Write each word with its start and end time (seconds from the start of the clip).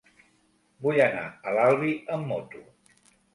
Vull 0.85 1.01
anar 1.07 1.25
a 1.27 1.53
l'Albi 1.59 1.93
amb 2.17 2.27
moto. 2.33 2.65